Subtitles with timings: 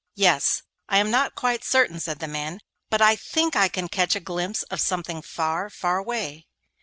[0.15, 4.15] 'Yes; I am not quite certain,' said the man, 'but I think I can catch
[4.15, 6.47] a glimpse of something far, far away.